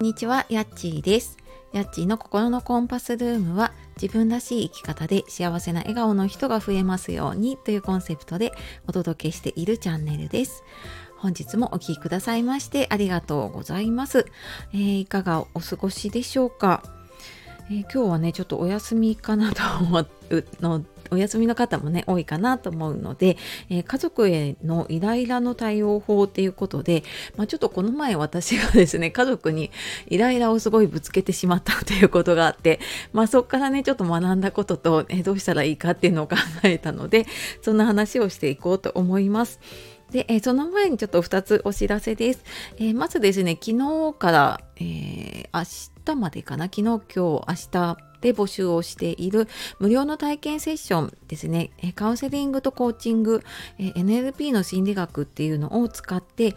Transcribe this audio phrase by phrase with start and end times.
[0.00, 1.36] こんにちは、やっちーです。
[1.74, 8.50] やっちーの心のコンパスルームは自分らしい生き方で幸せな笑顔の人が増えますようにというコンセプトで
[8.88, 10.64] お届けしているチャンネルです。
[11.18, 14.24] 本日もお聴きくださいましてありがとうございます。
[14.72, 16.82] えーいかがお過ごしでしょうか、
[17.70, 20.08] えー今日はね、ちょっとお休みかなと思う
[20.62, 23.36] のお休みの方もね多いかなと思うので、
[23.68, 27.02] えー家族へのイライラの対応法っていうことで、
[27.36, 29.70] まあ、ちょっとこの前私がですね家族に
[30.06, 32.78] イライラをすごいぶつけてしまったということがあって、
[33.12, 37.26] まあ、そこからねちょっと学んだことと、えーどうしたらいいかっていうのを考えたので
[37.62, 39.60] そんな話をしていこうと思います。
[40.10, 42.44] で、えその前にちょっと2つお知らせです。
[42.78, 45.48] えーまずですね、昨日から、えー
[46.14, 53.42] 日までかな、昨日、今日、明日で募集をしている無料の体験セッションですね、カウンセリングとコーチング、
[53.78, 56.54] NLP の心理学っていうのを使って、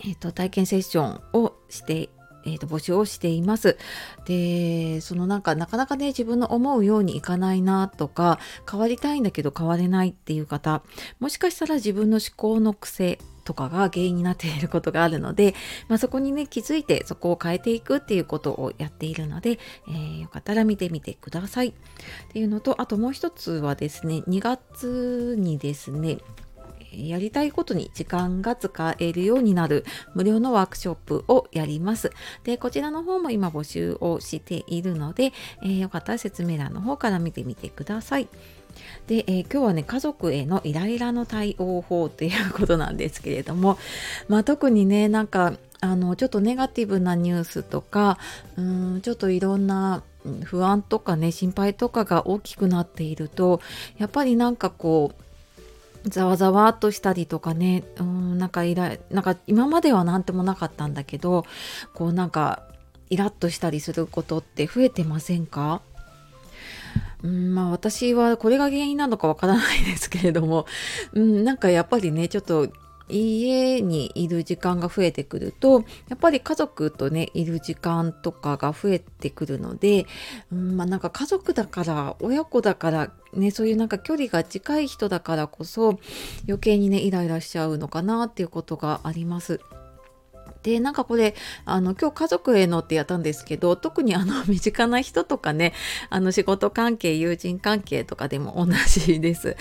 [0.00, 2.10] えーと体験セッションをして
[2.46, 3.78] えーと募集をしています。
[4.26, 8.38] でそのなんかなかなかね自分の思うようにいかないなとか
[8.70, 10.82] 変わりたいんだけど変われないっていう方
[11.20, 15.54] もしかしたら自分の思考の癖とかが原因になっていることがあるので、
[15.88, 21.68] まあ、そこにね気づいてそこを変えていくっていうことをやっているので、えーよかったら見てみてください。
[21.68, 21.72] っ
[22.32, 26.18] ていうのとあともう一つはですね2月にですね
[26.96, 29.84] やりたいことに時間が使えるようになる
[30.14, 32.10] 無料のワークショップをやります。
[32.44, 38.28] で、こちらの方も今募集をしているので、えーよかったら説明欄の方から見てみてください。
[39.06, 43.78] で、えー今日はね、家族へのイライラの対応法ということなんですけれども、
[44.28, 48.18] まあ特にね、なんか、あの、ちょっとネガティブなニュースとか、
[48.56, 50.02] うーん、ちょっといろんな
[50.44, 53.60] 不安とかね、心配とかが大きくなっていると、
[53.98, 55.12] やっぱりなんかこ
[56.04, 61.44] う、ざわざわっとしたりとかね、うん、なんかイラなんか今までは何てもなかったんだけど、
[61.94, 62.62] こうなんか
[63.10, 65.80] イラッとしたりすることって増えてませんか？
[67.24, 70.66] うん、まあ私はこれが原因なのかわからないですけれども、
[71.14, 72.68] うん、なんかやっぱりね、ちょっと
[73.08, 80.06] 家にいる時間が増えてくるとやっぱり家族とねいる時間とかが増えてくるので、
[80.50, 85.98] うん、まあなんか家族だから親子だからねそういうなんか距離が近い人だからこそ
[86.46, 89.60] 余計にねイライラしちゃうのかなっていうことがあります。
[90.64, 91.34] でなんかこれ
[91.66, 95.74] あの今日家族へのってやったんですけど特にあの 身近な人とかね
[96.10, 99.56] あの仕事関係友人関係とかでも同じです。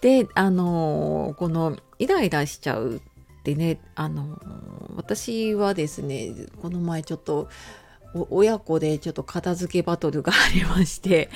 [0.00, 4.38] であのこのイライラしちゃうってねあの
[4.96, 7.48] 私はですねこの前ちょっと
[8.30, 11.30] 親子でちょっと片付けバトルがありまして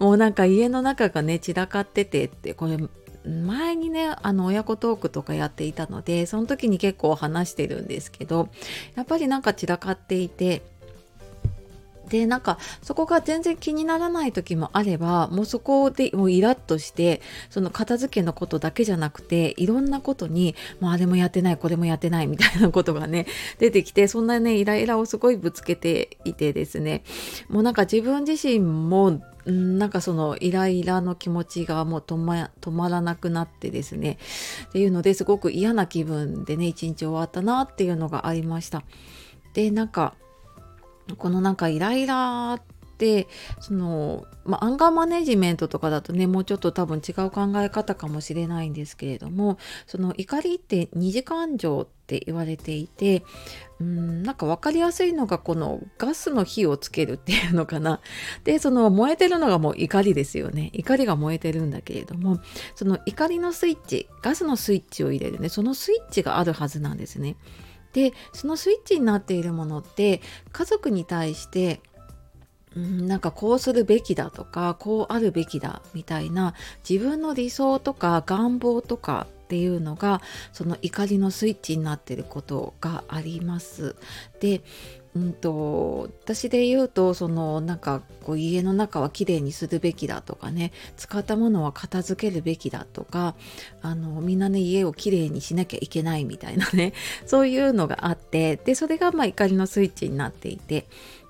[0.00, 2.78] もうなんか家の中がね散らかっててってこれ
[3.24, 8.48] 前にねあの親子トークとかやっていたのでその時に結構話してるんですけど
[8.94, 10.62] やっぱりなんか散らかっていて
[12.10, 23.26] でなんかそこが全然気にならない時もあればもうそこでもうイラッとしてその片付けのことだけじゃなくていろんなことにもうあれもやってないこれもやってないみたいなことがね
[23.58, 27.04] 出てきてそんなねイライラをすごいぶつけていてですね。
[27.48, 34.18] もうなんか自分自身もうんなんかそのイライラの気持ちがもう止ま止まらなくなってですね
[34.68, 38.82] っていうのですごく嫌な気分でね一日終わったなっていうのがありました。
[39.54, 40.14] でなんか
[41.16, 42.62] このなんかイライラっ
[43.60, 53.24] その、まあ、アンガーマネジメントとかだとねもうちょっと多分違う考え方かもしれないんですけれどもその怒りって二次感情って言われていて
[53.80, 58.00] うんなんか分かりやすいのがこのガスの火をつけるっていうのかな。
[58.44, 60.70] でその燃えてるのがもう怒りですよね。
[60.72, 62.40] 怒りが燃えてるんだけれども
[62.74, 65.48] その怒りのスイッチガスのスイッチを入れるね。
[65.48, 67.36] そのスイッチがあるはずなんですね。
[67.92, 70.20] でそのスイッチになっているものって
[70.52, 71.80] 家族に対して
[72.76, 76.54] なんかこうするべきだとかこうあるべきだみたいな
[76.88, 80.22] 自分の理想とか願望とかっていうのが
[80.52, 83.96] その怒りのスイッチになっていることがあります。
[84.38, 84.62] で
[85.16, 93.34] うんと私で言うとそのなんかこう家の中はきれいにするべきだとかね使ったものは片付けるべきだとか
[93.82, 96.92] あのみんなね家をきれいにしなきゃいけないみたいなね
[97.26, 100.86] そういうのがあってでそれがまあ怒りのスイッチになっていて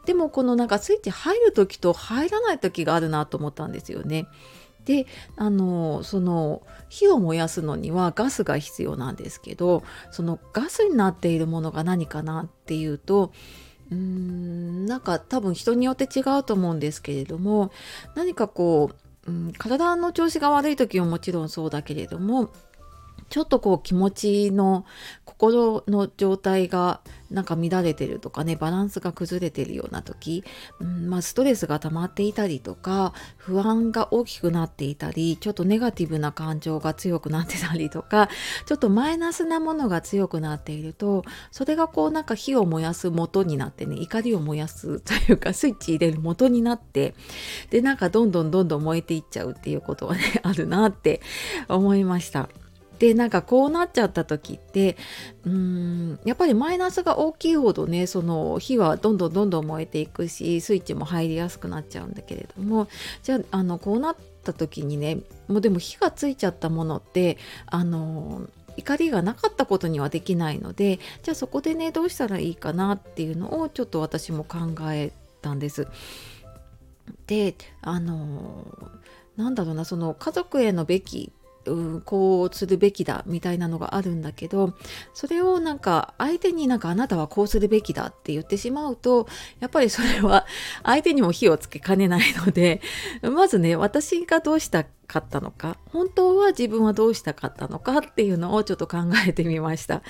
[0.06, 4.26] でもこのなんかスイッチ入る時と入らない時があるなと思ったんですよね。
[4.84, 5.06] で
[5.36, 13.32] あのその火を燃やすのにはガスが必要なんですけどそのガスになっているものが何かなっていうと
[13.90, 17.70] うーんなんか多分人によって違うと思うんですけれども
[18.14, 18.90] 何かこ
[19.26, 22.50] う、うん、体の調子が悪い時ももちろんそうだけれども
[23.30, 24.84] ちょっとこう気持ちの
[25.24, 27.00] 心の状態が
[27.30, 30.44] なんか乱れてるとかねバランスが崩れてるような時、
[30.80, 38.28] うんまあ、ストレスが溜まっていたりとか不安が大きくなっていたりちょっとネガティブな感情が強くなってたりとか
[38.66, 47.14] ちょっとマイナスなものが強くなっているとそれがこうなんか火を燃やす元になってね怒りを燃やすというかスイッチ入れる元になって
[47.70, 51.20] でなんかどんどんどんどん燃えていっちゃうっていうことはねあるなって
[51.68, 52.48] 思いました。
[53.00, 54.98] でなんかこうなっちゃった時って
[55.44, 62.88] うーんやっぱりマイナスが大きいほどねその火はどんどんどんどん燃えていくしスイッチも入りやすくなっちゃうんだけれども
[63.22, 74.58] じゃああのこうなった時にねもうでも火がついちゃったものってあの怒りがなかったことにはできないのでじゃあそこでねどうしたらいいかなっていうのをちょっと私も考
[74.92, 75.10] え
[75.40, 75.88] たんです。
[77.26, 78.66] であの
[79.38, 81.32] なんだろうなその家族へのべき
[81.66, 84.74] うん、こうするべきだみたいなのがあるんだけど
[85.12, 89.28] それをなんか相手になんかあなたはこうするべきだって言ってしまうと
[89.60, 90.46] やっぱりそれは
[90.82, 92.80] 相手にも火をつけかねないので
[93.22, 100.02] まずね私がどうしたかったのか本当は自分はどうしたかったのかっていうのをちょっと考えてみました。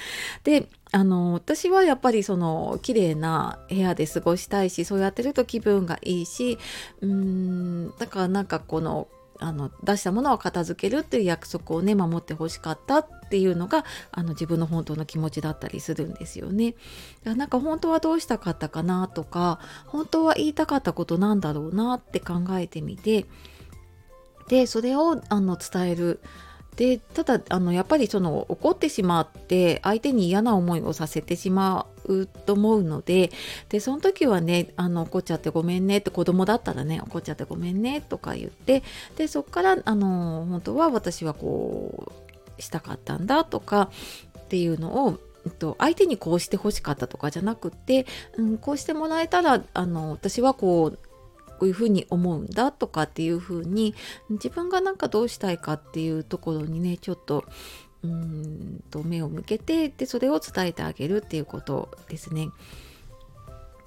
[0.44, 6.58] であの私はやっぱりその綺麗な部屋で過ごしたいしそうやってると気分がいいし
[7.00, 9.08] うーんだからなんかこの
[9.40, 16.74] あの出したものは片付けるっていう約束をね守ってほしかったっていうのがあの自分の本当の気持ちだったりするんですよね。
[17.24, 23.26] なんか本当はどうしたかったかなとか本当は言いたかったことなんだろうなって考えてみて
[24.48, 26.20] でそれをあの伝える。
[26.80, 33.30] でただあのやっぱりその怒ってしまって相手に嫌な思いをさせてしまうと思うので
[33.68, 38.82] でその時はねあの怒っちゃってごめんねって子供だったらね怒っちゃってごめんねとか言って
[39.18, 42.14] でそっからあの本当は私はこ
[42.58, 43.90] うしたかったんだとか
[44.38, 45.18] っていうのを
[45.58, 48.06] と相手にこうしてほしかったとかじゃなくって、
[48.38, 51.09] うん、こうしてもらえたらあの私はこう
[51.60, 53.94] こういうふうに思うんだとかっていうふうに
[54.30, 57.44] 自分がなんかどうしたいかっていうところにねちょっと
[58.02, 62.48] うんと目を向けてでそれを伝えてあげるっていうことですね。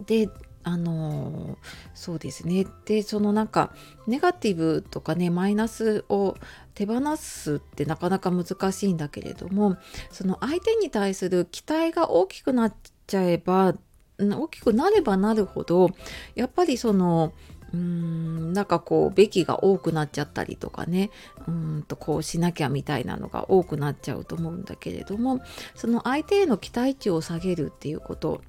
[0.05, 0.29] で
[0.61, 1.57] あの
[1.95, 3.73] そうですねでそのなんか
[4.05, 6.37] ネガティブとかねマイナスを
[6.75, 9.77] 手放すってなかなか難しいんだけれども
[10.11, 12.75] その相手に対する期待が大きくなっ
[13.07, 13.73] ちゃえば
[14.19, 15.89] 大きくなればなるほど
[16.35, 17.33] やっぱりその
[17.73, 21.09] うーんなんかこうべきが多くなっちゃったりとかね。
[21.47, 25.41] うんとこうしなきゃみたいなのが多くなっちゃうと思うんだけれども。
[25.75, 28.41] その相手への期待値を下げるっていうこと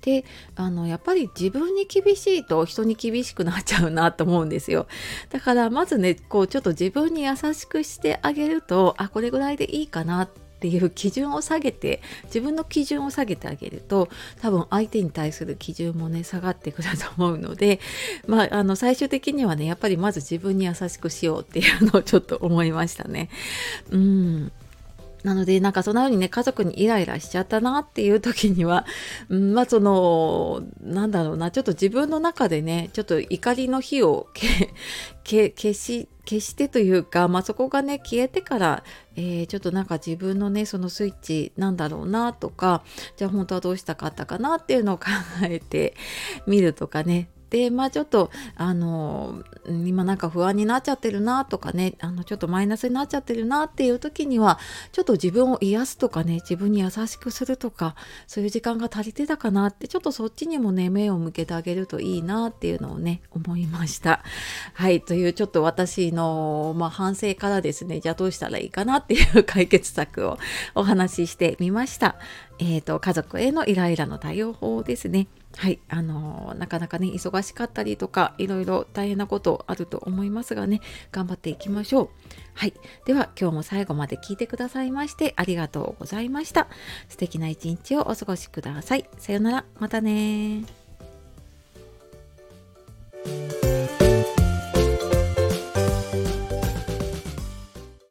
[0.00, 0.24] で
[0.56, 4.86] あのやっぱり自分に厳しいと人に厳しくなっちゃうなと思うんですよ。
[5.30, 14.08] だからまずねこうちょっと自分に優しくしてあげるとあこれぐらいでいいかなってっていう基準を下げて自分の基準を下げてあげると
[14.40, 17.80] 多分相手に対する基準もね下がってくると思うので
[18.28, 23.28] まああの最終的にはねやっぱりまず自分に優しくしようっていうのをちょっと思いましたね。
[23.90, 24.52] うん
[25.22, 28.86] なのでなんかそんな風にね家族にイライラしちゃったなっていう時には、
[29.28, 34.28] うん、まあそのなんだろうなちょっと自分の中でねちょっと怒りの火を
[35.24, 38.84] 消し消してというか、まあ、そこがね消えてから、
[39.16, 42.82] えー、ちょっとなんか自分のねそのスイッチなんだろうなとか
[43.16, 45.06] じゃあ本当はどうしたかったかなっていうのを考
[45.42, 45.94] えて
[46.46, 54.58] みるとかねでまあちょっとあの今なんか不安になっちゃってるなとかねあのちょっとマイナスになっちゃってるなっていう時には
[54.90, 57.94] ちょっと自分を癒すとかね自分に優しくするとか
[58.26, 64.22] そういう時間が足りてたかなってちょっとそっちにもね目を向けてあげるといいなっていうのをね思いました。
[64.72, 70.38] はいというちょっと私の、まあ、反省からですねじゃあどうしたらいいかなっていう解決策を
[70.74, 72.16] お話ししてみました。
[72.58, 75.26] えーと、家族へのイライラの対応法ですね。
[75.56, 80.80] はい、あの、なかなかね忙しかったりとかいろいろ大変なことあると思いますがね
[81.10, 82.08] 頑張っていきましょう。
[82.54, 82.74] はい、
[83.06, 86.68] では今日も最後まで聞いてくださいましてありがとうございました。
[87.08, 89.08] 素敵な一日をお過ごしください。
[89.18, 90.81] さようなら、またね